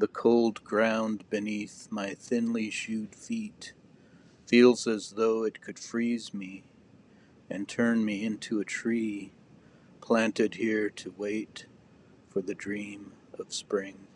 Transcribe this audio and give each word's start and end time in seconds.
The 0.00 0.08
cold 0.08 0.64
ground 0.64 1.24
beneath 1.28 1.88
my 1.90 2.14
thinly 2.14 2.70
shoed 2.70 3.14
feet 3.14 3.74
Feels 4.46 4.86
as 4.86 5.10
though 5.10 5.44
it 5.44 5.60
could 5.60 5.78
freeze 5.78 6.32
me 6.32 6.62
And 7.50 7.68
turn 7.68 8.02
me 8.02 8.24
into 8.24 8.60
a 8.60 8.64
tree 8.64 9.32
Planted 10.00 10.54
here 10.54 10.88
to 10.88 11.14
wait 11.18 11.66
for 12.30 12.40
the 12.40 12.54
dream 12.54 13.12
of 13.38 13.52
spring. 13.52 14.06